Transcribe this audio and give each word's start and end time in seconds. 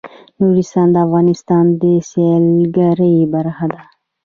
نورستان 0.39 0.87
د 0.93 0.97
افغانستان 1.07 1.65
د 1.81 1.83
سیلګرۍ 2.09 3.15
برخه 3.33 3.65
ده. 3.73 3.81